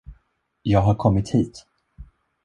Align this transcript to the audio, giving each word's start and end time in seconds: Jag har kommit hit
Jag 0.63 0.79
har 0.81 0.95
kommit 0.95 1.29
hit 1.29 1.67